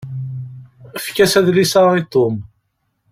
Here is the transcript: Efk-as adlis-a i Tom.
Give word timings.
Efk-as 0.99 1.33
adlis-a 1.39 1.83
i 2.01 2.03
Tom. 2.17 2.35